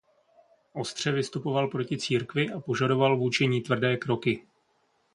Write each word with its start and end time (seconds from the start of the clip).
Ostře 0.73 1.11
vystupoval 1.11 1.67
proti 1.67 1.97
církvi 1.97 2.49
a 2.49 2.59
požadoval 2.59 3.17
vůči 3.17 3.47
ní 3.47 3.61
tvrdé 3.61 3.97
kroky. 3.97 4.45